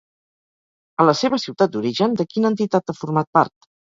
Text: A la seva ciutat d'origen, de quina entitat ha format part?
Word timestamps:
A 1.03 1.05
la 1.07 1.13
seva 1.19 1.39
ciutat 1.43 1.75
d'origen, 1.75 2.17
de 2.21 2.27
quina 2.33 2.53
entitat 2.53 2.89
ha 2.93 2.99
format 3.03 3.29
part? 3.39 3.71